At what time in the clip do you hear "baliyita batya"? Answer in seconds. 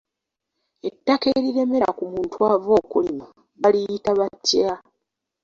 3.61-4.69